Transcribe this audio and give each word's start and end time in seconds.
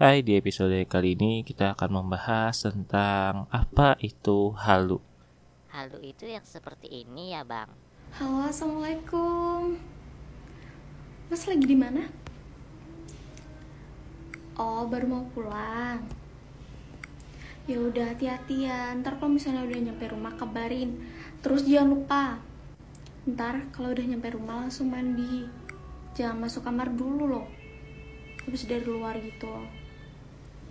Hai, 0.00 0.24
di 0.24 0.32
episode 0.32 0.80
kali 0.88 1.12
ini 1.12 1.44
kita 1.44 1.76
akan 1.76 2.00
membahas 2.00 2.64
tentang 2.64 3.44
apa 3.52 4.00
itu 4.00 4.48
halu. 4.56 4.96
Halu 5.68 6.00
itu 6.00 6.24
yang 6.24 6.40
seperti 6.40 7.04
ini 7.04 7.36
ya 7.36 7.44
bang 7.44 7.68
Halo, 8.16 8.48
assalamualaikum. 8.48 9.76
Mas 11.28 11.44
lagi 11.44 11.68
di 11.68 11.76
mana? 11.76 12.08
Oh, 14.56 14.88
baru 14.88 15.04
mau 15.04 15.28
pulang. 15.36 16.00
Ya 17.68 17.76
udah 17.76 18.16
hati-hati 18.16 18.72
ya. 18.72 18.96
Ntar 18.96 19.20
kalau 19.20 19.36
misalnya 19.36 19.68
udah 19.68 19.84
nyampe 19.84 20.08
rumah 20.08 20.32
kabarin. 20.32 20.96
Terus 21.44 21.68
jangan 21.68 21.92
lupa. 21.92 22.40
Ntar 23.28 23.68
kalau 23.76 23.92
udah 23.92 24.06
nyampe 24.08 24.32
rumah 24.32 24.64
langsung 24.64 24.96
mandi. 24.96 25.44
Jangan 26.16 26.48
masuk 26.48 26.64
kamar 26.64 26.88
dulu 26.88 27.28
loh. 27.28 27.44
Habis 28.48 28.64
dari 28.64 28.88
luar 28.88 29.20
gitu. 29.20 29.79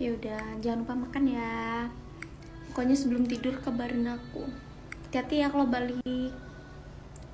Ya 0.00 0.16
udah, 0.16 0.56
jangan 0.64 0.80
lupa 0.80 0.94
makan 0.96 1.24
ya. 1.28 1.84
Pokoknya 2.72 2.96
sebelum 2.96 3.28
tidur 3.28 3.60
kabarin 3.60 4.08
aku. 4.08 4.48
Hati-hati 5.04 5.44
ya 5.44 5.52
kalau 5.52 5.68
balik. 5.68 6.32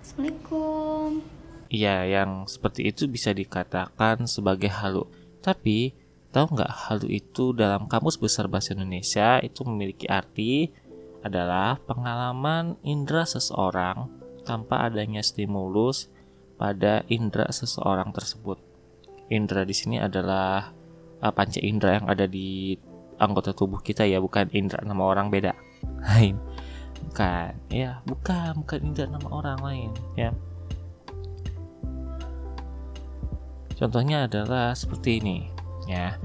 Assalamualaikum. 0.02 1.22
Iya, 1.70 2.02
yang 2.10 2.50
seperti 2.50 2.90
itu 2.90 3.06
bisa 3.06 3.30
dikatakan 3.30 4.26
sebagai 4.26 4.66
halu. 4.66 5.06
Tapi, 5.46 5.94
tahu 6.34 6.58
nggak 6.58 6.90
halu 6.90 7.06
itu 7.06 7.54
dalam 7.54 7.86
kamus 7.86 8.18
besar 8.18 8.50
bahasa 8.50 8.74
Indonesia 8.74 9.38
itu 9.46 9.62
memiliki 9.62 10.10
arti 10.10 10.74
adalah 11.22 11.78
pengalaman 11.86 12.82
indera 12.82 13.22
seseorang 13.30 14.10
tanpa 14.42 14.90
adanya 14.90 15.22
stimulus 15.22 16.10
pada 16.58 17.06
indera 17.06 17.46
seseorang 17.46 18.10
tersebut. 18.10 18.58
Indera 19.30 19.62
di 19.62 19.74
sini 19.78 20.02
adalah 20.02 20.74
uh, 21.22 21.32
panca 21.32 21.60
indera 21.60 22.00
yang 22.00 22.08
ada 22.08 22.24
di 22.28 22.76
anggota 23.16 23.56
tubuh 23.56 23.80
kita 23.80 24.04
ya, 24.04 24.20
bukan 24.20 24.48
indera 24.52 24.84
nama 24.84 25.02
orang 25.04 25.32
beda. 25.32 25.52
Lain. 26.04 26.36
Bukan, 26.96 27.52
ya, 27.72 28.00
bukan, 28.04 28.64
bukan 28.64 28.78
indera 28.82 29.08
nama 29.12 29.28
orang 29.30 29.58
lain, 29.60 29.90
ya. 30.16 30.32
Contohnya 33.76 34.24
adalah 34.24 34.72
seperti 34.72 35.20
ini, 35.20 35.38
ya. 35.84 36.16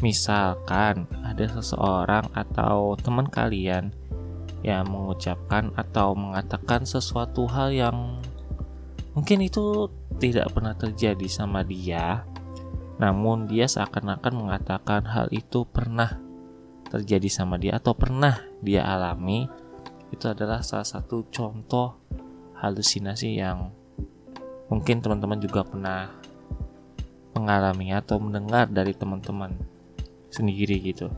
Misalkan 0.00 1.08
ada 1.24 1.44
seseorang 1.48 2.28
atau 2.36 2.96
teman 3.00 3.28
kalian 3.28 3.92
yang 4.64 4.88
mengucapkan 4.88 5.72
atau 5.76 6.16
mengatakan 6.16 6.88
sesuatu 6.88 7.44
hal 7.48 7.72
yang 7.72 8.20
mungkin 9.12 9.44
itu 9.44 9.92
tidak 10.16 10.52
pernah 10.52 10.72
terjadi 10.72 11.28
sama 11.28 11.60
dia, 11.64 12.24
namun 12.94 13.50
dia 13.50 13.66
seakan-akan 13.66 14.34
mengatakan 14.34 15.02
hal 15.10 15.26
itu 15.34 15.66
pernah 15.66 16.22
terjadi 16.94 17.26
sama 17.26 17.58
dia 17.58 17.82
atau 17.82 17.96
pernah 17.98 18.38
dia 18.62 18.86
alami. 18.86 19.50
Itu 20.14 20.30
adalah 20.30 20.62
salah 20.62 20.86
satu 20.86 21.26
contoh 21.26 21.98
halusinasi 22.62 23.42
yang 23.42 23.74
mungkin 24.70 25.02
teman-teman 25.02 25.42
juga 25.42 25.66
pernah 25.66 26.14
mengalami 27.34 27.90
atau 27.90 28.22
mendengar 28.22 28.70
dari 28.70 28.94
teman-teman 28.94 29.58
sendiri 30.30 30.78
gitu. 30.78 31.10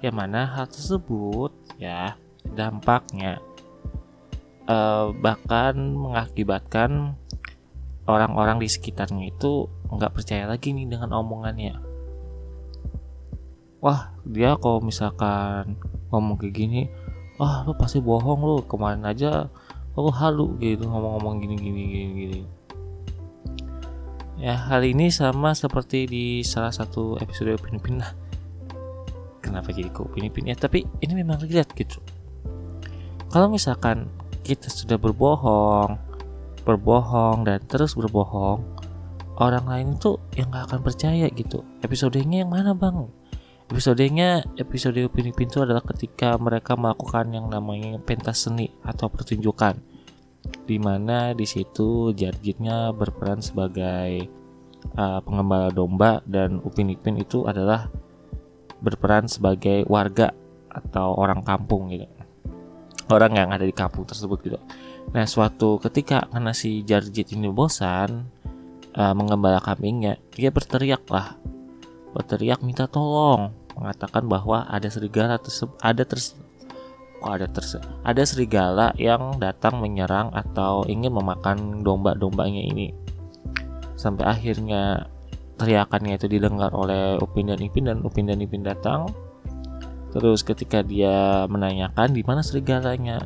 Yang 0.00 0.16
mana 0.16 0.48
hal 0.48 0.66
tersebut 0.72 1.52
ya 1.76 2.16
dampaknya 2.48 3.36
eh, 4.64 5.06
bahkan 5.20 5.76
mengakibatkan 5.76 7.20
orang-orang 8.08 8.56
di 8.58 8.68
sekitarnya 8.72 9.28
itu 9.28 9.68
nggak 9.92 10.16
percaya 10.16 10.48
lagi 10.48 10.72
nih 10.72 10.88
dengan 10.88 11.12
omongannya. 11.20 11.76
Wah 13.84 14.16
dia 14.24 14.56
kalau 14.58 14.80
misalkan 14.82 15.76
ngomong 16.10 16.40
kayak 16.40 16.54
gini, 16.56 16.82
wah 17.36 17.62
lu 17.68 17.76
pasti 17.76 18.00
bohong 18.00 18.40
lu 18.42 18.56
kemarin 18.64 19.04
aja 19.06 19.46
lu 19.98 20.14
halu 20.14 20.54
gitu 20.62 20.86
ngomong-ngomong 20.86 21.42
gini 21.42 21.54
gini 21.58 21.82
gini. 21.90 22.40
Ya, 24.38 24.54
hal 24.54 24.86
ini 24.86 25.10
sama 25.10 25.50
seperti 25.50 26.06
di 26.06 26.46
salah 26.46 26.70
satu 26.70 27.18
episode 27.18 27.58
Upin 27.58 27.82
Ipin 27.82 27.98
lah. 27.98 28.14
Kenapa 29.42 29.74
jadi 29.74 29.90
ke 29.90 30.06
Upin 30.06 30.30
ya? 30.46 30.54
Tapi 30.54 30.86
ini 31.02 31.12
memang 31.18 31.42
relate 31.42 31.74
gitu. 31.74 31.98
Kalau 33.34 33.50
misalkan 33.50 34.06
kita 34.46 34.70
sudah 34.70 34.94
berbohong, 34.94 35.98
berbohong 36.68 37.48
dan 37.48 37.64
terus 37.64 37.96
berbohong, 37.96 38.60
orang 39.40 39.64
lain 39.64 39.88
itu 39.96 40.20
yang 40.36 40.52
gak 40.52 40.68
akan 40.68 40.80
percaya 40.84 41.24
gitu. 41.32 41.64
Episodenya 41.80 42.44
yang 42.44 42.52
mana 42.52 42.76
bang? 42.76 43.08
Episodenya 43.72 44.44
episode 44.60 45.00
Upin 45.00 45.32
Ipin 45.32 45.48
itu 45.48 45.64
adalah 45.64 45.80
ketika 45.80 46.36
mereka 46.36 46.76
melakukan 46.76 47.32
yang 47.32 47.48
namanya 47.48 47.96
pentas 48.00 48.44
seni 48.44 48.72
atau 48.80 49.12
pertunjukan 49.12 49.76
di 50.64 50.80
mana 50.80 51.36
di 51.36 51.44
situ 51.44 52.16
Jarjitnya 52.16 52.96
berperan 52.96 53.44
sebagai 53.44 54.24
uh, 54.96 55.20
pengembala 55.20 55.68
domba 55.68 56.24
dan 56.24 56.64
Upin 56.64 56.88
Ipin 56.96 57.20
itu 57.20 57.44
adalah 57.44 57.92
berperan 58.80 59.28
sebagai 59.28 59.84
warga 59.84 60.32
atau 60.72 61.12
orang 61.20 61.44
kampung 61.44 61.92
gitu 61.92 62.08
orang 63.12 63.36
yang 63.36 63.48
ada 63.52 63.64
di 63.64 63.74
kampung 63.76 64.08
tersebut 64.08 64.38
gitu 64.48 64.58
nah 65.08 65.24
suatu 65.24 65.80
ketika 65.80 66.28
karena 66.28 66.52
si 66.52 66.84
Jarjit 66.84 67.32
ini 67.32 67.48
bosan 67.48 68.28
uh, 68.98 69.14
mengembala 69.14 69.62
kambingnya 69.62 70.18
dia 70.34 70.50
berteriak 70.50 71.06
lah. 71.08 71.38
Berteriak 72.12 72.64
minta 72.64 72.90
tolong 72.90 73.52
mengatakan 73.78 74.26
bahwa 74.26 74.66
ada 74.66 74.90
serigala 74.90 75.38
tersebut 75.38 75.78
ada 75.78 76.02
ters 76.02 76.34
kok 77.18 77.34
ada 77.34 77.46
terse 77.50 77.82
ada 78.06 78.22
serigala 78.22 78.94
yang 78.94 79.42
datang 79.42 79.82
menyerang 79.82 80.30
atau 80.30 80.86
ingin 80.86 81.14
memakan 81.14 81.82
domba-dombanya 81.82 82.62
ini. 82.62 82.94
Sampai 83.98 84.30
akhirnya 84.30 85.10
teriakannya 85.58 86.14
itu 86.14 86.30
didengar 86.30 86.70
oleh 86.70 87.18
Upin 87.18 87.50
dan 87.50 87.58
Ipin 87.58 87.90
dan 87.90 87.98
Upin 88.06 88.30
dan 88.30 88.38
Ipin 88.38 88.62
datang. 88.62 89.10
Terus 90.14 90.46
ketika 90.46 90.80
dia 90.80 91.44
menanyakan 91.50 92.14
di 92.14 92.22
mana 92.22 92.40
serigalanya 92.40 93.18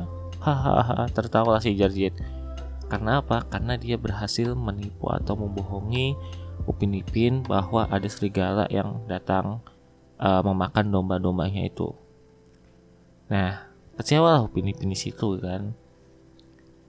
hahaha 0.43 1.07
tertawa 1.09 1.57
si 1.63 1.71
Jarjit. 1.73 2.11
Karena 2.91 3.23
apa? 3.23 3.47
Karena 3.47 3.79
dia 3.79 3.95
berhasil 3.95 4.51
menipu 4.53 5.07
atau 5.09 5.39
membohongi 5.39 6.13
Upin 6.69 6.95
Ipin 6.95 7.43
bahwa 7.43 7.89
ada 7.89 8.05
serigala 8.07 8.69
yang 8.69 9.03
datang 9.09 9.59
uh, 10.21 10.39
memakan 10.45 10.93
domba-dombanya 10.93 11.65
itu. 11.67 11.91
Nah 13.27 13.67
kecewa 13.97 14.37
lah 14.37 14.41
Upin 14.45 14.69
Ipin 14.69 14.91
di 14.91 14.99
situ 14.99 15.41
kan? 15.41 15.73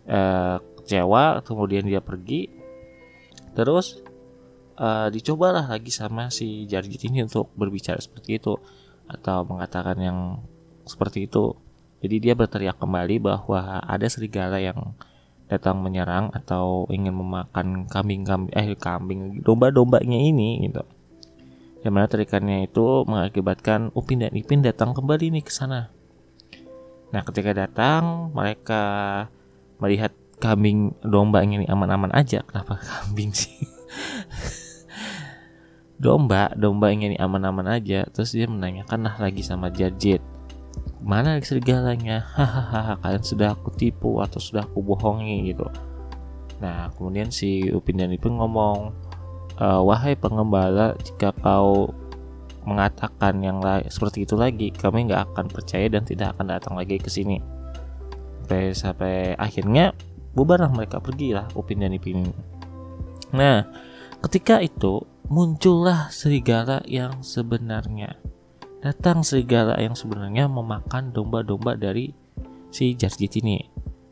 E, 0.04 0.20
kecewa 0.82 1.40
kemudian 1.42 1.88
dia 1.88 2.04
pergi. 2.04 2.52
Terus 3.56 4.04
e, 4.76 4.88
dicobalah 5.08 5.64
lagi 5.64 5.88
sama 5.88 6.28
si 6.28 6.68
Jarjit 6.68 7.08
ini 7.08 7.24
untuk 7.24 7.48
berbicara 7.56 7.96
seperti 8.00 8.36
itu 8.36 8.60
atau 9.08 9.44
mengatakan 9.48 9.96
yang 10.00 10.18
seperti 10.84 11.28
itu 11.28 11.56
jadi 12.04 12.16
dia 12.20 12.34
berteriak 12.36 12.76
kembali 12.76 13.16
bahwa 13.24 13.80
ada 13.80 14.04
serigala 14.04 14.60
yang 14.60 14.92
datang 15.48 15.80
menyerang 15.80 16.28
atau 16.36 16.84
ingin 16.92 17.16
memakan 17.16 17.88
kambing-kambing 17.88 18.52
eh 18.52 18.76
kambing 18.76 19.40
domba-dombanya 19.40 20.20
ini 20.20 20.68
gitu 20.68 20.84
yang 21.80 21.96
mana 21.96 22.08
terikannya 22.08 22.68
itu 22.68 23.04
mengakibatkan 23.08 23.92
Upin 23.96 24.24
dan 24.24 24.32
Ipin 24.36 24.60
datang 24.64 24.92
kembali 24.92 25.32
nih 25.36 25.44
ke 25.44 25.52
sana 25.52 25.92
Nah, 27.14 27.22
ketika 27.22 27.54
datang, 27.54 28.34
mereka 28.34 28.82
melihat 29.78 30.10
kambing 30.42 30.98
domba 30.98 31.46
ini 31.46 31.62
aman-aman 31.70 32.10
aja. 32.10 32.42
Kenapa 32.42 32.74
kambing 32.82 33.30
sih? 33.30 33.54
domba, 36.02 36.50
domba 36.58 36.90
ini 36.90 37.14
aman-aman 37.14 37.70
aja. 37.78 38.02
Terus 38.10 38.34
dia 38.34 38.50
menanyakan 38.50 39.06
lah 39.06 39.14
lagi 39.22 39.46
sama 39.46 39.70
Jarjit. 39.70 40.18
Mana 41.04 41.36
serigalanya? 41.44 42.24
Hahaha, 42.36 42.96
kalian 43.04 43.24
sudah 43.24 43.52
aku 43.52 43.68
tipu 43.76 44.24
atau 44.24 44.40
sudah 44.40 44.64
aku 44.64 44.80
bohongi 44.80 45.52
gitu. 45.52 45.68
Nah, 46.64 46.88
kemudian 46.96 47.28
si 47.28 47.68
Upin 47.68 48.00
dan 48.00 48.08
Ipin 48.08 48.40
ngomong, 48.40 48.96
e, 49.60 49.66
wahai 49.84 50.16
pengembala, 50.16 50.96
jika 51.04 51.36
kau 51.44 51.92
mengatakan 52.64 53.44
yang 53.44 53.60
seperti 53.92 54.24
itu 54.24 54.32
lagi, 54.40 54.72
kami 54.72 55.04
nggak 55.04 55.36
akan 55.36 55.52
percaya 55.52 55.92
dan 55.92 56.08
tidak 56.08 56.32
akan 56.32 56.56
datang 56.56 56.72
lagi 56.72 56.96
ke 56.96 57.12
sini. 57.12 57.36
Sampai 58.40 58.72
sampai 58.72 59.16
akhirnya 59.36 59.92
bubarlah 60.32 60.72
mereka 60.72 61.04
pergi 61.04 61.36
lah 61.36 61.44
Upin 61.52 61.84
dan 61.84 61.92
Ipin. 61.92 62.32
Nah, 63.36 63.60
ketika 64.24 64.64
itu 64.64 65.04
muncullah 65.28 66.08
serigala 66.08 66.80
yang 66.88 67.20
sebenarnya. 67.20 68.16
Datang 68.84 69.24
serigala 69.24 69.80
yang 69.80 69.96
sebenarnya 69.96 70.44
memakan 70.44 71.08
domba-domba 71.08 71.72
dari 71.72 72.12
si 72.68 72.92
Jarjit 72.92 73.40
ini. 73.40 73.64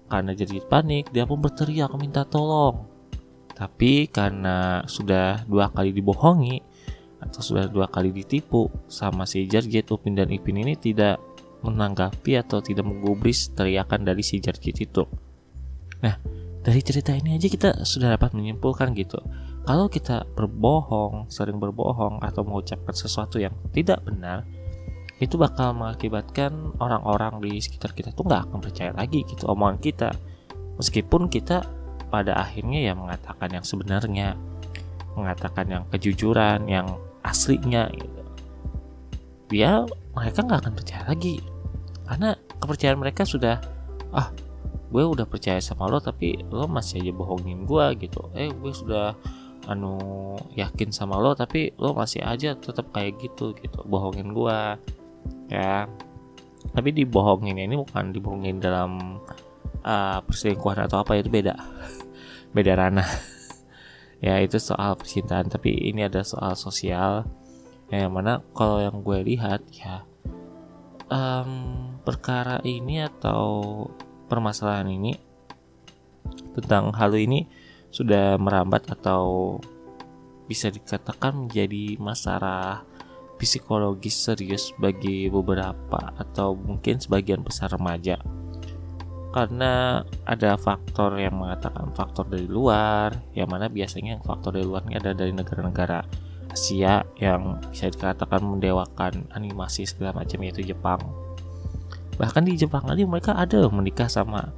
Karena 0.09 0.33
Jarjit 0.33 0.65
panik, 0.65 1.13
dia 1.13 1.29
pun 1.29 1.45
berteriak 1.45 1.93
minta 2.01 2.25
tolong. 2.25 2.89
Tapi 3.53 4.09
karena 4.09 4.81
sudah 4.89 5.45
dua 5.45 5.69
kali 5.69 5.93
dibohongi, 5.93 6.57
atau 7.21 7.41
sudah 7.45 7.69
dua 7.69 7.85
kali 7.93 8.17
ditipu 8.17 8.73
sama 8.89 9.29
si 9.29 9.45
Jarjet 9.45 9.93
Upin 9.93 10.17
dan 10.17 10.33
Ipin 10.33 10.57
ini 10.57 10.73
tidak 10.75 11.21
menanggapi 11.63 12.41
atau 12.41 12.65
tidak 12.65 12.89
menggubris 12.89 13.53
teriakan 13.53 14.09
dari 14.09 14.25
si 14.25 14.41
Jarjet 14.41 14.89
itu. 14.89 15.05
Nah, 16.01 16.17
dari 16.65 16.81
cerita 16.81 17.13
ini 17.13 17.37
aja 17.37 17.47
kita 17.47 17.85
sudah 17.85 18.17
dapat 18.17 18.33
menyimpulkan 18.33 18.97
gitu. 18.97 19.21
Kalau 19.63 19.87
kita 19.87 20.27
berbohong, 20.35 21.31
sering 21.31 21.61
berbohong 21.61 22.25
atau 22.25 22.43
mengucapkan 22.43 22.97
sesuatu 22.97 23.39
yang 23.39 23.55
tidak 23.71 24.03
benar, 24.03 24.43
itu 25.23 25.39
bakal 25.39 25.71
mengakibatkan 25.79 26.75
orang-orang 26.83 27.39
di 27.39 27.63
sekitar 27.63 27.95
kita 27.95 28.11
tuh 28.11 28.27
nggak 28.27 28.51
akan 28.51 28.59
percaya 28.59 28.91
lagi 28.91 29.23
gitu 29.23 29.47
omongan 29.47 29.79
kita. 29.79 30.11
Meskipun 30.83 31.31
kita 31.31 31.63
pada 32.11 32.43
akhirnya 32.43 32.83
ya 32.83 32.93
mengatakan 32.99 33.55
yang 33.55 33.63
sebenarnya, 33.63 34.35
mengatakan 35.15 35.71
yang 35.71 35.85
kejujuran, 35.95 36.67
yang 36.67 36.99
aslinya 37.23 37.87
gitu. 37.95 38.23
Dia 39.55 39.87
mereka 40.11 40.43
nggak 40.43 40.59
akan 40.67 40.75
percaya 40.75 41.03
lagi 41.07 41.39
karena 42.03 42.35
kepercayaan 42.59 42.99
mereka 42.99 43.23
sudah 43.23 43.63
ah 44.11 44.29
gue 44.93 45.01
udah 45.07 45.25
percaya 45.25 45.63
sama 45.63 45.89
lo 45.89 46.03
tapi 46.03 46.37
lo 46.53 46.69
masih 46.69 47.01
aja 47.01 47.13
bohongin 47.17 47.65
gue 47.65 47.87
gitu 48.05 48.29
eh 48.37 48.53
gue 48.53 48.73
sudah 48.75 49.17
anu 49.71 49.97
yakin 50.53 50.93
sama 50.93 51.17
lo 51.17 51.33
tapi 51.33 51.73
lo 51.81 51.97
masih 51.97 52.21
aja 52.21 52.53
tetap 52.53 52.93
kayak 52.93 53.17
gitu 53.23 53.57
gitu 53.57 53.81
bohongin 53.89 54.35
gue 54.37 54.59
ya. 55.53 55.85
Tapi 56.73 56.89
dibohongin 56.97 57.61
ini 57.61 57.77
bukan 57.77 58.17
dibohongin 58.17 58.57
dalam 58.57 59.21
uh, 59.85 60.19
perselingkuhan 60.25 60.89
atau 60.89 61.05
apa 61.05 61.21
itu 61.21 61.29
beda. 61.29 61.55
Beda 62.57 62.73
ranah. 62.81 63.09
Ya 64.23 64.39
itu 64.39 64.55
soal 64.63 64.95
percintaan 64.95 65.51
tapi 65.51 65.75
ini 65.91 66.07
ada 66.07 66.23
soal 66.23 66.55
sosial. 66.55 67.27
Ya, 67.91 68.07
yang 68.07 68.15
mana 68.15 68.39
kalau 68.55 68.79
yang 68.79 69.03
gue 69.03 69.19
lihat 69.35 69.67
ya 69.75 70.07
um, 71.13 71.53
perkara 72.07 72.59
ini 72.65 73.05
atau 73.05 73.85
permasalahan 74.27 74.89
ini 74.89 75.13
tentang 76.57 76.93
hal 76.97 77.13
ini 77.13 77.45
sudah 77.93 78.41
merambat 78.41 78.89
atau 78.89 79.61
bisa 80.49 80.73
dikatakan 80.73 81.47
menjadi 81.47 82.01
masalah 82.01 82.85
psikologis 83.43 84.15
serius 84.15 84.71
bagi 84.79 85.27
beberapa 85.27 86.15
atau 86.15 86.55
mungkin 86.55 87.03
sebagian 87.03 87.43
besar 87.43 87.75
remaja. 87.75 88.23
Karena 89.35 90.05
ada 90.29 90.55
faktor 90.55 91.19
yang 91.19 91.43
mengatakan 91.43 91.91
faktor 91.97 92.29
dari 92.31 92.47
luar 92.47 93.17
yang 93.35 93.51
mana 93.51 93.67
biasanya 93.67 94.23
faktor 94.23 94.55
dari 94.55 94.69
luar 94.69 94.87
ini 94.87 94.95
ada 95.01 95.11
dari 95.11 95.35
negara-negara 95.35 96.05
Asia 96.53 97.01
yang 97.17 97.59
bisa 97.73 97.89
dikatakan 97.89 98.45
mendewakan 98.45 99.25
animasi 99.33 99.89
segala 99.89 100.23
macam 100.23 100.39
yaitu 100.45 100.63
Jepang. 100.63 101.01
Bahkan 102.21 102.45
di 102.45 102.61
Jepang 102.61 102.85
aja 102.93 103.03
mereka 103.09 103.33
ada 103.35 103.67
menikah 103.73 104.07
sama 104.07 104.53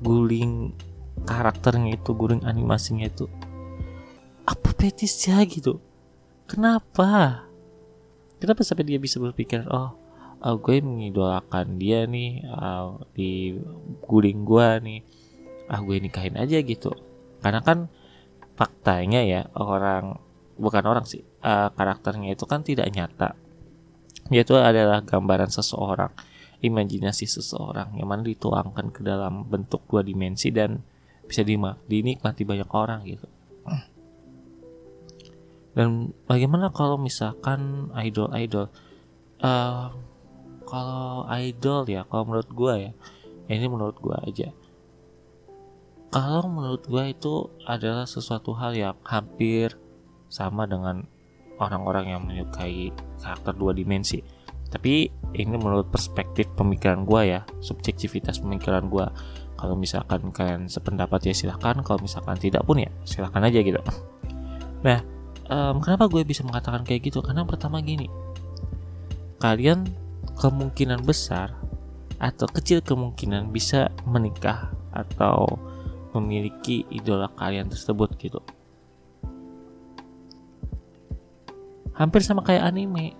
guling 0.00 0.72
karakternya 1.28 2.00
itu 2.00 2.10
guling 2.16 2.42
animasinya 2.48 3.06
itu. 3.06 3.28
Apa 4.48 4.74
ya 4.88 5.40
gitu? 5.44 5.80
Kenapa 6.44 7.44
kenapa 8.44 8.60
sampai 8.60 8.84
dia 8.84 9.00
bisa 9.00 9.16
berpikir 9.16 9.64
oh, 9.72 9.96
oh 10.44 10.56
gue 10.60 10.84
mengidolakan 10.84 11.80
dia 11.80 12.04
nih 12.04 12.44
uh, 12.44 13.00
di 13.16 13.56
guling 14.04 14.44
gue 14.44 14.68
nih 14.84 15.00
ah 15.72 15.80
gue 15.80 15.96
nikahin 15.96 16.36
aja 16.36 16.60
gitu 16.60 16.92
karena 17.40 17.64
kan 17.64 17.88
faktanya 18.54 19.24
ya 19.24 19.48
orang 19.56 20.20
bukan 20.60 20.84
orang 20.84 21.08
sih 21.08 21.24
uh, 21.40 21.72
karakternya 21.72 22.36
itu 22.36 22.44
kan 22.44 22.60
tidak 22.60 22.92
nyata 22.92 23.32
yaitu 24.28 24.56
adalah 24.60 25.00
gambaran 25.00 25.48
seseorang 25.48 26.12
imajinasi 26.64 27.28
seseorang 27.28 27.92
yang 28.00 28.08
mana 28.08 28.24
dituangkan 28.24 28.88
ke 28.88 29.04
dalam 29.04 29.44
bentuk 29.44 29.84
dua 29.84 30.00
dimensi 30.00 30.48
dan 30.48 30.80
bisa 31.24 31.44
dinikmati 31.44 32.42
banyak 32.44 32.70
orang 32.72 33.04
gitu. 33.04 33.28
Dan 35.74 36.14
bagaimana 36.30 36.70
kalau 36.70 36.94
misalkan 36.94 37.90
idol-idol 37.98 38.70
uh, 39.42 39.90
kalau 40.64 41.26
idol 41.34 41.82
ya 41.90 42.06
kalau 42.06 42.24
menurut 42.30 42.50
gue 42.50 42.74
ya 42.88 42.92
ini 43.50 43.66
menurut 43.68 43.98
gue 43.98 44.16
aja. 44.24 44.48
Kalau 46.14 46.46
menurut 46.46 46.86
gue 46.86 47.04
itu 47.10 47.50
adalah 47.66 48.06
sesuatu 48.06 48.54
hal 48.54 48.72
yang 48.78 48.96
hampir 49.02 49.74
sama 50.30 50.62
dengan 50.62 51.02
orang-orang 51.58 52.14
yang 52.14 52.22
menyukai 52.22 52.94
karakter 53.18 53.54
dua 53.58 53.74
dimensi. 53.74 54.22
Tapi 54.70 55.10
ini 55.34 55.54
menurut 55.58 55.90
perspektif 55.90 56.50
pemikiran 56.54 57.02
gue 57.02 57.34
ya 57.34 57.40
subjektivitas 57.62 58.42
pemikiran 58.42 58.86
gue 58.86 59.06
kalau 59.58 59.74
misalkan 59.78 60.30
kalian 60.34 60.66
sependapat 60.66 61.30
ya 61.30 61.34
silahkan 61.34 61.78
kalau 61.82 62.02
misalkan 62.02 62.38
tidak 62.38 62.62
pun 62.62 62.82
ya 62.82 62.90
silahkan 63.06 63.42
aja 63.42 63.58
gitu. 63.62 63.78
Nah 64.82 65.13
um, 65.48 65.80
kenapa 65.80 66.08
gue 66.08 66.22
bisa 66.24 66.44
mengatakan 66.46 66.84
kayak 66.84 67.10
gitu? 67.10 67.24
Karena 67.24 67.44
pertama 67.44 67.80
gini 67.80 68.08
kalian 69.44 69.84
kemungkinan 70.40 71.04
besar 71.04 71.52
atau 72.16 72.48
kecil 72.48 72.80
kemungkinan 72.80 73.52
bisa 73.52 73.92
menikah 74.08 74.72
atau 74.88 75.60
memiliki 76.16 76.88
idola 76.88 77.28
kalian 77.36 77.68
tersebut 77.68 78.08
gitu. 78.16 78.40
Hampir 81.92 82.24
sama 82.24 82.40
kayak 82.40 82.72
anime. 82.72 83.12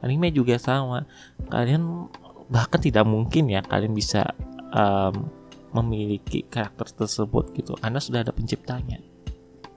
Anime 0.00 0.32
juga 0.32 0.56
sama. 0.56 1.04
Kalian 1.52 2.08
bahkan 2.48 2.80
tidak 2.80 3.04
mungkin 3.04 3.52
ya 3.52 3.60
kalian 3.60 3.92
bisa 3.92 4.32
um, 4.72 5.28
memiliki 5.76 6.48
karakter 6.48 7.04
tersebut 7.04 7.52
gitu. 7.52 7.76
Karena 7.76 8.00
sudah 8.00 8.24
ada 8.24 8.32
penciptanya. 8.32 8.98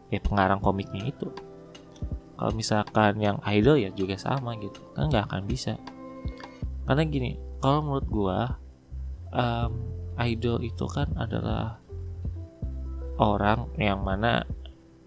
Ya 0.09 0.21
pengarang 0.21 0.61
komiknya 0.61 1.09
itu 1.09 1.27
kalau 2.35 2.51
misalkan 2.55 3.19
yang 3.21 3.37
idol 3.47 3.77
ya 3.79 3.89
juga 3.93 4.17
sama 4.17 4.57
gitu. 4.59 4.79
Kan 4.97 5.09
nggak 5.09 5.29
akan 5.29 5.43
bisa. 5.45 5.77
Karena 6.83 7.03
gini 7.07 7.31
kalau 7.63 7.79
menurut 7.85 8.07
gua 8.09 8.39
um, 9.31 9.71
idol 10.19 10.61
itu 10.61 10.85
kan 10.89 11.09
adalah 11.17 11.81
orang 13.17 13.69
yang 13.77 14.01
mana 14.01 14.45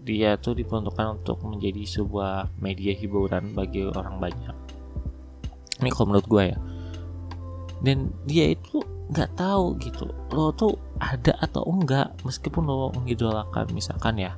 dia 0.07 0.39
tuh 0.39 0.55
diperuntukkan 0.55 1.19
untuk 1.19 1.43
menjadi 1.43 1.83
sebuah 1.83 2.55
media 2.63 2.95
hiburan 2.95 3.51
bagi 3.51 3.83
orang 3.83 4.23
banyak. 4.23 4.55
Ini 5.83 5.89
kalau 5.91 6.15
menurut 6.15 6.27
gue 6.31 6.43
ya. 6.55 6.57
Dan 7.83 8.15
dia 8.23 8.55
itu 8.55 8.79
nggak 9.07 9.39
tahu 9.39 9.79
gitu 9.79 10.03
lo 10.35 10.51
tuh 10.51 10.75
ada 10.99 11.31
atau 11.39 11.63
enggak 11.71 12.11
meskipun 12.27 12.67
lo 12.67 12.91
mengidolakan 12.91 13.71
misalkan 13.71 14.19
ya 14.19 14.35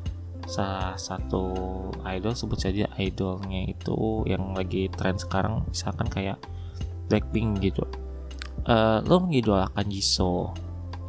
salah 0.50 0.98
satu 0.98 1.54
idol 2.10 2.34
sebut 2.34 2.58
saja 2.58 2.90
idolnya 2.98 3.70
itu 3.70 4.26
yang 4.26 4.58
lagi 4.58 4.90
tren 4.90 5.14
sekarang 5.22 5.62
misalkan 5.70 6.10
kayak 6.10 6.42
Blackpink 7.06 7.62
gitu. 7.62 7.86
Uh, 8.66 9.02
lo 9.06 9.22
mengidolakan 9.22 9.86
Jisoo 9.90 10.54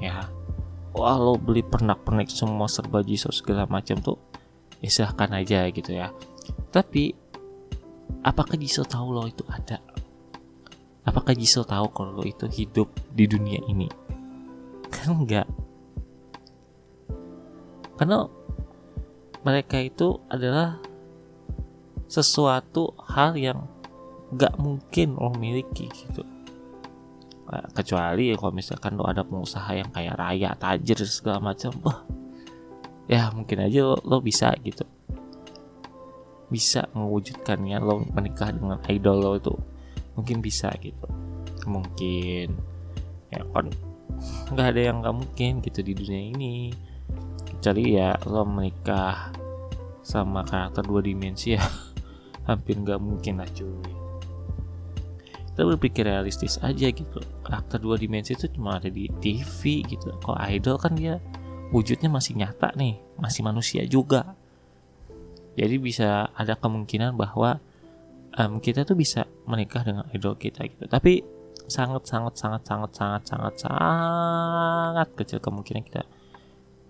ya? 0.01 0.29
Wah 0.93 1.17
lo 1.17 1.41
beli 1.41 1.65
pernak-pernik 1.65 2.29
semua 2.29 2.69
serba 2.69 3.01
Jisoo 3.01 3.33
segala 3.33 3.65
macam 3.65 3.97
tuh 4.05 4.21
ya 4.85 4.93
silahkan 4.93 5.33
aja 5.33 5.65
gitu 5.73 5.97
ya. 5.97 6.13
Tapi 6.69 7.17
apakah 8.21 8.61
Jisoo 8.61 8.85
tahu 8.85 9.17
lo 9.17 9.25
itu 9.25 9.45
ada? 9.49 9.81
Apakah 11.09 11.33
Jisoo 11.33 11.65
tahu 11.65 11.89
kalau 11.93 12.21
lo 12.21 12.25
itu 12.29 12.45
hidup 12.45 12.93
di 13.13 13.25
dunia 13.25 13.61
ini? 13.69 13.89
Kan 14.93 15.25
enggak. 15.25 15.49
Karena 18.01 18.25
mereka 19.41 19.81
itu 19.81 20.21
adalah 20.29 20.77
sesuatu 22.11 22.93
hal 23.07 23.39
yang 23.39 23.65
gak 24.35 24.59
mungkin 24.59 25.17
lo 25.17 25.33
miliki 25.35 25.87
gitu. 25.91 26.27
Kecuali 27.51 28.31
kalau 28.39 28.55
misalkan 28.55 28.95
lo 28.95 29.11
ada 29.11 29.27
pengusaha 29.27 29.75
yang 29.75 29.91
kayak 29.91 30.15
raya 30.15 30.55
tajir 30.55 31.03
segala 31.03 31.51
macam 31.51 31.75
wah 31.83 32.07
ya 33.11 33.27
mungkin 33.35 33.67
aja 33.67 33.91
lo, 33.91 33.99
lo 34.07 34.23
bisa 34.23 34.55
gitu. 34.63 34.87
Bisa 36.47 36.87
mewujudkannya 36.95 37.79
lo 37.83 38.07
menikah 38.07 38.55
dengan 38.55 38.79
idol 38.87 39.19
lo 39.19 39.31
itu 39.35 39.55
mungkin 40.15 40.39
bisa 40.39 40.71
gitu. 40.79 41.11
Mungkin 41.67 42.55
ya 43.35 43.43
kan 43.51 43.67
nggak 44.51 44.67
ada 44.75 44.81
yang 44.91 45.03
nggak 45.03 45.17
mungkin 45.17 45.53
gitu 45.63 45.81
di 45.83 45.95
dunia 45.95 46.23
ini 46.35 46.75
kecuali 47.61 47.93
ya 47.93 48.17
lo 48.25 48.49
menikah 48.49 49.37
sama 50.01 50.49
karakter 50.49 50.81
dua 50.81 51.05
dimensi 51.05 51.53
ya. 51.53 51.61
Hampir 52.49 52.81
nggak 52.81 52.97
mungkin 52.97 53.37
lah 53.37 53.49
cuy. 53.53 53.93
Kita 55.53 55.69
berpikir 55.69 56.09
realistis 56.09 56.57
aja 56.65 56.89
gitu. 56.89 57.21
Karakter 57.45 57.77
dua 57.77 58.01
dimensi 58.01 58.33
itu 58.33 58.49
cuma 58.49 58.81
ada 58.81 58.89
di 58.89 59.13
TV 59.21 59.85
gitu. 59.85 60.09
Kalau 60.25 60.41
idol 60.49 60.81
kan 60.81 60.97
dia 60.97 61.21
wujudnya 61.69 62.09
masih 62.09 62.41
nyata 62.41 62.73
nih. 62.81 62.97
Masih 63.21 63.45
manusia 63.45 63.85
juga. 63.85 64.33
Jadi 65.61 65.77
bisa 65.77 66.33
ada 66.33 66.57
kemungkinan 66.57 67.13
bahwa 67.13 67.61
um, 68.41 68.57
kita 68.57 68.89
tuh 68.89 68.97
bisa 68.97 69.29
menikah 69.45 69.85
dengan 69.85 70.09
idol 70.17 70.33
kita 70.41 70.65
gitu. 70.65 70.89
Tapi 70.89 71.21
sangat 71.69 72.09
sangat 72.09 72.41
sangat 72.41 72.65
sangat 72.65 72.91
sangat 72.97 73.23
sangat 73.29 73.55
sangat 73.69 75.09
kecil 75.13 75.45
kemungkinan 75.45 75.85
kita 75.85 76.09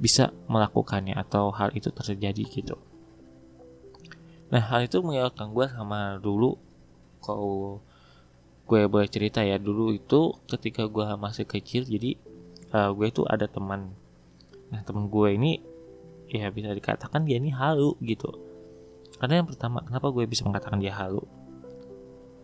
bisa 0.00 0.32
melakukannya 0.48 1.12
atau 1.12 1.52
hal 1.52 1.70
itu 1.76 1.92
terjadi 1.92 2.40
gitu. 2.48 2.80
Nah 4.50 4.64
hal 4.64 4.88
itu 4.88 4.98
mengingatkan 5.04 5.52
gue 5.52 5.68
sama 5.68 6.16
dulu 6.18 6.56
kalau 7.20 7.78
gue 8.64 8.80
boleh 8.88 9.06
cerita 9.12 9.44
ya 9.44 9.60
dulu 9.60 9.92
itu 9.92 10.34
ketika 10.48 10.88
gue 10.88 11.04
masih 11.20 11.44
kecil 11.44 11.84
jadi 11.84 12.16
uh, 12.72 12.90
gue 12.96 13.06
itu 13.12 13.22
ada 13.28 13.44
teman. 13.44 13.92
Nah 14.72 14.80
teman 14.82 15.06
gue 15.12 15.28
ini 15.36 15.60
ya 16.32 16.48
bisa 16.48 16.72
dikatakan 16.72 17.28
dia 17.28 17.36
ini 17.36 17.52
halu 17.52 17.94
gitu. 18.00 18.32
Karena 19.20 19.44
yang 19.44 19.48
pertama 19.52 19.84
kenapa 19.84 20.08
gue 20.10 20.24
bisa 20.24 20.48
mengatakan 20.48 20.80
dia 20.80 20.96
halu? 20.96 21.22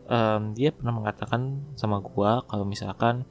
Um, 0.07 0.55
dia 0.55 0.71
pernah 0.71 0.95
mengatakan 0.95 1.67
sama 1.75 1.99
gue 1.99 2.31
kalau 2.47 2.63
misalkan 2.63 3.27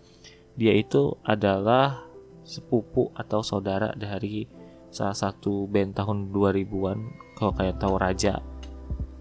dia 0.60 0.76
itu 0.76 1.16
adalah 1.24 2.04
sepupu 2.46 3.10
atau 3.18 3.42
saudara 3.42 3.92
dari 3.98 4.46
salah 4.94 5.18
satu 5.18 5.68
band 5.68 5.98
tahun 5.98 6.32
2000-an 6.32 7.00
kalau 7.36 7.52
kayak 7.52 7.82
tahu 7.82 8.00
Raja. 8.00 8.40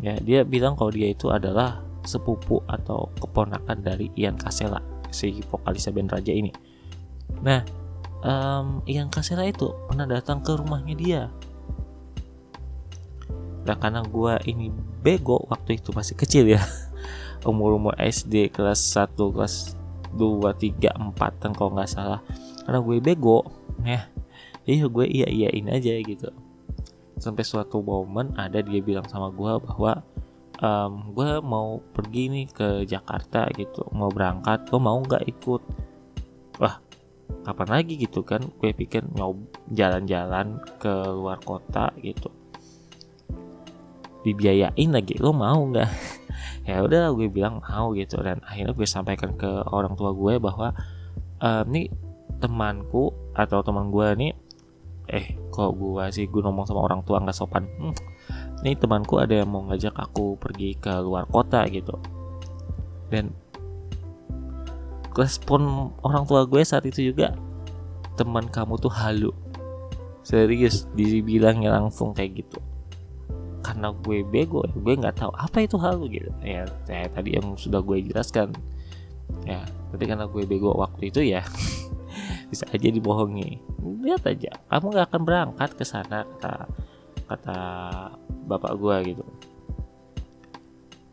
Ya 0.05 0.15
dia 0.21 0.45
bilang 0.45 0.77
kalau 0.77 0.93
dia 0.93 1.11
itu 1.11 1.33
adalah 1.33 1.83
sepupu 2.05 2.61
atau 2.69 3.09
keponakan 3.17 3.81
dari 3.81 4.13
Ian 4.15 4.37
Kasela 4.37 4.79
si 5.09 5.41
vokalis 5.49 5.89
band 5.89 6.13
Raja 6.13 6.31
ini. 6.31 6.53
Nah 7.41 7.65
um, 8.23 8.85
Ian 8.85 9.09
Kasela 9.09 9.49
itu 9.49 9.73
pernah 9.89 10.05
datang 10.05 10.45
ke 10.45 10.53
rumahnya 10.55 10.95
dia. 10.95 11.23
Nah 13.65 13.77
karena 13.81 14.05
gue 14.05 14.35
ini 14.45 14.69
bego 15.01 15.49
waktu 15.49 15.81
itu 15.81 15.91
masih 15.97 16.15
kecil 16.15 16.45
ya. 16.45 16.61
Umur-umur 17.49 17.97
SD 17.97 18.53
kelas 18.53 18.81
1 18.97 19.17
kelas 19.17 19.77
2 20.17 20.55
3 20.55 20.97
4 21.17 21.43
kan 21.43 21.53
kalau 21.53 21.77
nggak 21.77 21.91
salah 21.91 22.21
karena 22.65 22.81
gue 22.81 22.97
bego 23.01 23.45
ya. 23.85 24.09
Iya 24.65 24.89
gue 24.89 25.05
iya 25.05 25.29
iyain 25.29 25.69
aja 25.69 25.93
gitu. 26.01 26.29
Sampai 27.21 27.45
suatu 27.45 27.85
momen 27.85 28.33
ada 28.35 28.65
dia 28.65 28.81
bilang 28.81 29.05
sama 29.07 29.29
gue 29.29 29.53
bahwa 29.61 30.01
um, 30.65 31.13
gue 31.13 31.31
mau 31.45 31.85
pergi 31.93 32.33
nih 32.33 32.47
ke 32.49 32.69
Jakarta 32.89 33.49
gitu 33.53 33.85
mau 33.93 34.09
berangkat 34.09 34.65
lo 34.73 34.81
mau 34.81 34.99
nggak 35.05 35.25
ikut? 35.29 35.63
Wah 36.59 36.81
kapan 37.45 37.69
lagi 37.81 38.01
gitu 38.01 38.25
kan 38.25 38.41
gue 38.41 38.73
pikir 38.73 39.05
mau 39.13 39.37
jalan-jalan 39.69 40.61
ke 40.81 40.95
luar 41.13 41.39
kota 41.45 41.93
gitu. 42.01 42.33
Dibiayain 44.25 44.89
lagi 44.89 45.21
lo 45.21 45.37
mau 45.37 45.61
nggak? 45.61 45.93
Ya 46.65 46.81
udah 46.81 47.13
gue 47.13 47.29
bilang 47.29 47.61
mau 47.61 47.93
gitu. 47.93 48.17
Dan 48.25 48.41
akhirnya 48.41 48.73
gue 48.73 48.89
sampaikan 48.89 49.37
ke 49.37 49.69
orang 49.69 49.93
tua 50.01 50.17
gue 50.17 50.41
bahwa 50.41 50.73
ehm, 51.45 51.65
nih 51.69 51.87
temanku 52.43 53.15
atau 53.35 53.63
teman 53.63 53.91
gue 53.91 54.09
nih 54.15 54.33
eh 55.05 55.37
kok 55.53 55.77
gue 55.77 56.05
sih 56.09 56.25
gue 56.29 56.41
ngomong 56.41 56.65
sama 56.65 56.81
orang 56.85 57.05
tua 57.05 57.21
nggak 57.21 57.37
sopan? 57.37 57.69
Hmm, 57.77 57.93
nih 58.65 58.77
temanku 58.81 59.21
ada 59.21 59.45
yang 59.45 59.53
mau 59.53 59.61
ngajak 59.69 59.93
aku 59.93 60.41
pergi 60.41 60.81
ke 60.81 60.93
luar 61.05 61.29
kota 61.29 61.69
gitu. 61.69 62.01
Dan 63.13 63.37
respon 65.13 65.93
orang 66.03 66.25
tua 66.25 66.49
gue 66.49 66.65
saat 66.65 66.89
itu 66.89 67.13
juga 67.13 67.37
teman 68.17 68.49
kamu 68.49 68.81
tuh 68.81 68.93
halu. 68.93 69.33
Serius 70.25 70.89
dibilangnya 70.97 71.77
langsung 71.77 72.17
kayak 72.17 72.41
gitu. 72.41 72.59
Karena 73.61 73.93
gue 73.93 74.25
bego 74.25 74.65
ya 74.65 74.73
gue 74.73 74.95
nggak 75.05 75.17
tahu 75.21 75.33
apa 75.37 75.69
itu 75.69 75.77
halu 75.77 76.09
gitu. 76.09 76.33
Ya 76.41 76.65
saya 76.89 77.13
tadi 77.13 77.37
yang 77.37 77.61
sudah 77.61 77.85
gue 77.85 78.09
jelaskan. 78.09 78.57
Ya 79.45 79.61
tapi 79.93 80.09
karena 80.09 80.25
gue 80.25 80.49
bego 80.49 80.73
waktu 80.73 81.13
itu 81.13 81.21
ya 81.21 81.45
bisa 82.55 82.71
aja 82.71 82.87
dibohongi. 82.87 83.59
Lihat 83.83 84.23
aja 84.31 84.55
kamu 84.71 84.95
nggak 84.95 85.07
akan 85.11 85.23
berangkat 85.27 85.71
ke 85.75 85.83
sana 85.83 86.23
kata 86.39 86.71
kata 87.27 87.59
bapak 88.47 88.73
gue 88.79 88.97
gitu. 89.11 89.25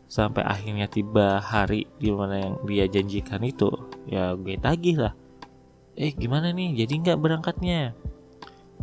Sampai 0.06 0.46
akhirnya 0.46 0.86
tiba 0.86 1.42
hari 1.42 1.90
di 1.98 2.14
mana 2.14 2.38
yang 2.38 2.54
dia 2.62 2.86
janjikan 2.86 3.42
itu 3.42 3.66
ya 4.06 4.38
gue 4.38 4.54
tagih 4.62 5.02
lah. 5.02 5.14
Eh 5.98 6.14
gimana 6.14 6.54
nih? 6.54 6.86
Jadi 6.86 7.02
nggak 7.02 7.18
berangkatnya? 7.18 7.98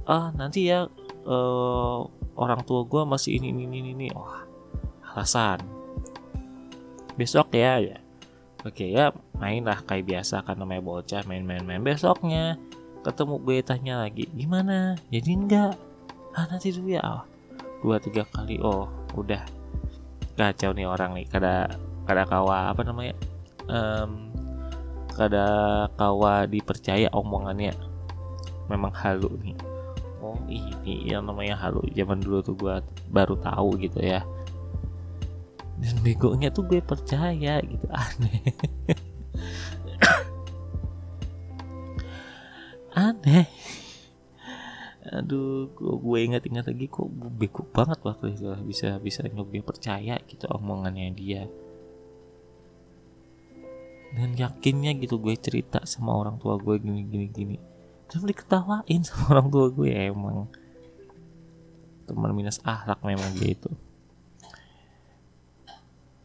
Ah 0.03 0.35
nanti 0.35 0.67
ya 0.67 0.91
uh, 1.23 1.99
orang 2.35 2.61
tua 2.67 2.83
gue 2.83 3.07
masih 3.07 3.39
ini 3.39 3.55
ini 3.55 3.63
ini 3.71 3.89
ini. 3.95 4.07
Wah 4.11 4.43
alasan. 5.15 5.63
Besok 7.15 7.55
ya 7.55 7.79
ya 7.79 8.08
oke 8.65 8.85
ya 8.85 9.11
main 9.39 9.63
lah 9.63 9.79
kayak 9.83 10.05
biasa 10.07 10.43
kan 10.43 10.59
namanya 10.59 10.83
bocah 10.83 11.23
main-main-main 11.27 11.83
besoknya. 11.83 12.59
Ketemu 12.99 13.35
gue 13.39 13.57
tanya 13.63 14.03
lagi. 14.03 14.27
Gimana? 14.35 14.99
Jadi 15.07 15.31
enggak. 15.31 15.73
Ah 16.35 16.45
nanti 16.51 16.75
dulu 16.75 16.91
ya. 16.91 17.01
Oh, 17.03 17.23
dua 17.79 17.97
tiga 18.03 18.27
kali. 18.27 18.59
Oh 18.59 18.91
udah. 19.15 19.43
Kacau 20.35 20.75
nih 20.75 20.87
orang 20.87 21.15
nih. 21.15 21.27
Kada 21.31 21.71
kada 22.03 22.27
kawa 22.27 22.75
apa 22.75 22.83
namanya? 22.83 23.15
Um, 23.71 24.31
kada 25.15 25.47
kawa 25.95 26.43
dipercaya 26.43 27.07
omongannya. 27.15 27.71
Memang 28.67 28.91
halu 28.91 29.31
nih. 29.39 29.55
Oh 30.19 30.35
ini 30.51 31.07
yang 31.07 31.23
namanya 31.23 31.55
halu. 31.55 31.79
Zaman 31.95 32.19
dulu 32.19 32.43
tuh 32.43 32.55
gue 32.59 32.75
baru 33.07 33.39
tahu 33.39 33.79
gitu 33.79 34.03
ya 34.03 34.19
dan 35.79 35.95
begonya 36.03 36.51
tuh 36.51 36.67
gue 36.67 36.83
percaya 36.83 37.63
gitu 37.63 37.87
aneh. 38.03 38.43
Aneh. 42.91 43.47
Aduh 45.09 45.71
gue 45.79 46.19
ingat-ingat 46.19 46.67
lagi 46.67 46.91
kok 46.91 47.07
gue 47.07 47.31
bego 47.31 47.63
banget 47.71 48.03
waktu 48.03 48.35
itu 48.35 48.51
bisa 48.67 48.99
bisa 48.99 49.23
gue 49.23 49.63
percaya 49.63 50.19
gitu 50.27 50.45
omongannya 50.51 51.15
dia. 51.15 51.47
Dan 54.09 54.35
yakinnya 54.35 54.91
gitu 54.99 55.15
gue 55.21 55.37
cerita 55.39 55.79
sama 55.87 56.11
orang 56.11 56.35
tua 56.43 56.59
gue 56.59 56.75
gini 56.75 57.07
gini 57.07 57.27
gini. 57.31 57.57
Dan 58.11 58.27
diketawain 58.27 59.01
sama 59.07 59.37
orang 59.37 59.47
tua 59.53 59.69
gue 59.71 59.89
ya, 59.93 60.11
emang. 60.11 60.49
Teman 62.09 62.33
minus 62.33 62.57
akhlak 62.65 62.99
memang 63.05 63.31
gitu 63.37 63.69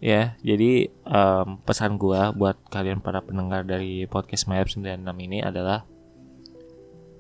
ya 0.05 0.37
jadi 0.45 0.93
um, 1.09 1.57
pesan 1.65 1.97
gue 1.97 2.21
buat 2.37 2.61
kalian 2.69 3.01
para 3.01 3.25
pendengar 3.25 3.65
dari 3.65 4.05
podcast 4.05 4.45
Mayap 4.45 4.69
96 4.69 5.01
ini 5.01 5.41
adalah 5.41 5.89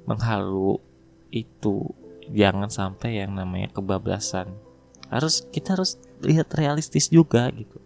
menghalu 0.04 0.76
itu. 1.32 1.90
Jangan 2.24 2.72
sampai 2.72 3.20
yang 3.20 3.36
namanya 3.36 3.68
kebablasan. 3.72 4.48
Harus 5.12 5.44
kita 5.52 5.76
harus 5.76 6.00
lihat 6.24 6.48
realistis 6.56 7.12
juga 7.12 7.52
gitu. 7.52 7.76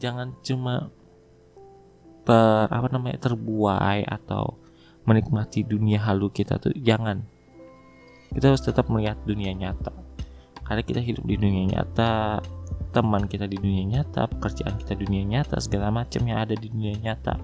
Jangan 0.00 0.32
cuma 0.40 0.88
ter 2.24 2.68
apa 2.68 2.88
namanya 2.88 3.20
terbuai 3.20 4.04
atau 4.08 4.56
menikmati 5.04 5.64
dunia 5.64 6.00
halu 6.00 6.32
kita 6.32 6.56
tuh. 6.56 6.72
Jangan. 6.72 7.20
Kita 8.32 8.54
harus 8.54 8.64
tetap 8.64 8.88
melihat 8.88 9.20
dunia 9.28 9.52
nyata. 9.52 9.92
Karena 10.64 10.82
kita 10.86 11.02
hidup 11.02 11.26
di 11.26 11.36
dunia 11.36 11.76
nyata 11.76 12.40
teman 12.90 13.26
kita 13.30 13.46
di 13.46 13.56
dunia 13.56 13.98
nyata 13.98 14.26
pekerjaan 14.26 14.76
kita 14.78 14.98
di 14.98 15.02
dunia 15.06 15.24
nyata 15.38 15.56
segala 15.62 15.90
macam 15.94 16.26
yang 16.26 16.42
ada 16.42 16.54
di 16.58 16.66
dunia 16.70 16.94
nyata 16.98 17.38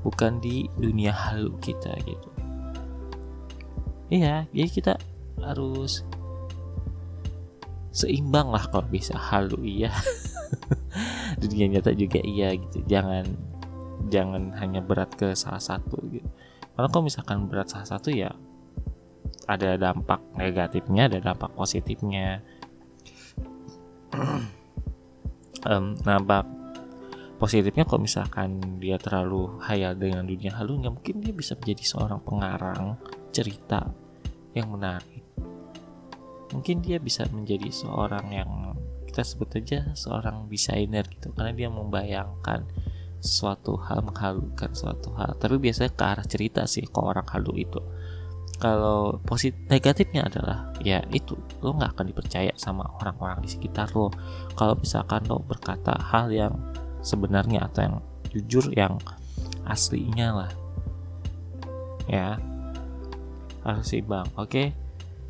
bukan 0.00 0.40
di 0.40 0.66
dunia 0.76 1.12
halu 1.12 1.54
kita 1.60 1.92
gitu. 2.04 2.30
Iya 4.08 4.46
jadi 4.54 4.68
kita 4.70 4.94
harus 5.42 6.06
seimbang 7.96 8.52
lah 8.52 8.68
kalau 8.68 8.84
bisa. 8.92 9.16
Halu 9.16 9.64
iya. 9.64 9.88
Dunia 11.42 11.66
nyata 11.72 11.96
juga 11.96 12.20
iya 12.20 12.52
gitu. 12.52 12.84
Jangan 12.84 13.24
jangan 14.12 14.52
hanya 14.60 14.84
berat 14.84 15.16
ke 15.16 15.32
salah 15.32 15.60
satu 15.60 15.96
gitu. 16.12 16.28
Karena 16.76 16.88
kalau 16.92 17.08
misalkan 17.08 17.48
berat 17.48 17.72
salah 17.72 17.88
satu 17.88 18.12
ya 18.12 18.36
ada 19.46 19.78
dampak 19.78 20.20
negatifnya 20.34 21.06
ada 21.06 21.18
dampak 21.22 21.54
positifnya 21.54 22.42
um, 25.66 25.98
dampak 25.98 26.46
positifnya 27.36 27.84
kalau 27.84 28.00
misalkan 28.00 28.80
dia 28.80 28.96
terlalu 28.96 29.60
hayal 29.60 29.92
dengan 29.92 30.24
dunia 30.24 30.56
halu 30.56 30.80
nggak 30.80 30.94
mungkin 30.96 31.16
dia 31.20 31.34
bisa 31.36 31.52
menjadi 31.58 31.84
seorang 31.84 32.20
pengarang 32.24 32.96
cerita 33.28 33.92
yang 34.56 34.72
menarik. 34.72 35.20
Mungkin 36.56 36.80
dia 36.80 36.96
bisa 36.96 37.28
menjadi 37.28 37.68
seorang 37.68 38.32
yang 38.32 38.50
kita 39.04 39.20
sebut 39.20 39.60
aja 39.60 39.92
seorang 39.92 40.48
desainer 40.48 41.04
gitu 41.08 41.32
karena 41.36 41.52
dia 41.52 41.68
membayangkan 41.68 42.64
suatu 43.20 43.76
hal 43.84 44.00
menghalukan 44.00 44.72
suatu 44.72 45.12
hal. 45.20 45.36
Tapi 45.36 45.60
biasanya 45.60 45.92
ke 45.92 46.04
arah 46.04 46.24
cerita 46.24 46.64
sih 46.64 46.88
ke 46.88 47.00
orang 47.00 47.26
halu 47.28 47.52
itu 47.60 47.80
kalau 48.56 49.20
positif 49.28 49.60
negatifnya 49.68 50.24
adalah 50.24 50.72
ya 50.80 51.04
itu 51.12 51.36
lo 51.60 51.76
nggak 51.76 51.92
akan 51.92 52.06
dipercaya 52.08 52.52
sama 52.56 52.88
orang-orang 53.00 53.44
di 53.44 53.48
sekitar 53.52 53.92
lo. 53.92 54.08
Kalau 54.56 54.74
misalkan 54.80 55.28
lo 55.28 55.44
berkata 55.44 55.92
hal 55.92 56.32
yang 56.32 56.56
sebenarnya 57.04 57.68
atau 57.68 57.80
yang 57.84 57.96
jujur 58.32 58.72
yang 58.72 58.96
aslinya 59.68 60.44
lah. 60.44 60.52
Ya. 62.08 62.40
Harus 63.66 63.90
seimbang 63.90 64.30
oke? 64.38 64.72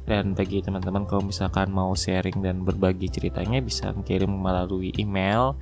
Dan 0.07 0.39
bagi 0.39 0.63
teman-teman 0.63 1.03
kalau 1.03 1.27
misalkan 1.27 1.75
mau 1.75 1.91
sharing 1.99 2.39
dan 2.39 2.63
berbagi 2.63 3.11
ceritanya 3.11 3.59
bisa 3.59 3.91
kirim 4.07 4.31
melalui 4.31 4.95
email 4.95 5.59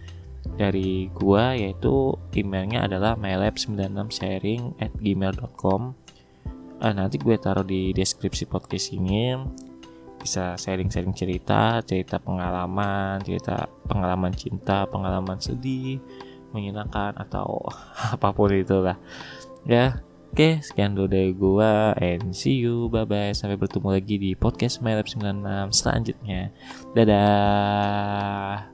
dari 0.60 1.08
gua 1.16 1.56
yaitu 1.56 2.12
emailnya 2.36 2.84
adalah 2.84 3.16
mylab96sharing 3.16 4.76
at 4.76 4.92
gmail.com 5.00 6.03
uh, 6.84 6.92
nanti 6.92 7.16
gue 7.16 7.36
taruh 7.40 7.64
di 7.64 7.96
deskripsi 7.96 8.44
podcast 8.44 8.92
ini 8.92 9.32
bisa 10.20 10.56
sharing-sharing 10.56 11.16
cerita 11.16 11.80
cerita 11.84 12.20
pengalaman 12.20 13.20
cerita 13.24 13.68
pengalaman 13.88 14.32
cinta 14.32 14.88
pengalaman 14.88 15.40
sedih 15.40 16.00
menyenangkan 16.52 17.16
atau 17.16 17.64
apa 18.14 18.28
pun 18.36 18.52
itulah 18.52 19.00
ya 19.64 20.04
Oke, 20.34 20.58
sekian 20.66 20.98
dulu 20.98 21.06
dari 21.06 21.30
gua 21.30 21.94
and 22.02 22.34
see 22.34 22.58
you. 22.58 22.90
Bye 22.90 23.06
bye. 23.06 23.30
Sampai 23.30 23.54
bertemu 23.54 23.86
lagi 23.94 24.18
di 24.18 24.34
podcast 24.34 24.82
MyLab 24.82 25.06
96 25.06 25.70
selanjutnya. 25.70 26.50
Dadah. 26.90 28.73